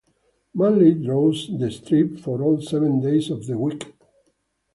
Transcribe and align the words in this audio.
Manley 0.55 0.95
draws 0.95 1.47
the 1.59 1.69
strip 1.69 2.17
for 2.17 2.41
all 2.41 2.59
seven 2.59 3.01
days 3.01 3.29
of 3.29 3.45
the 3.45 3.55
week. 3.55 3.93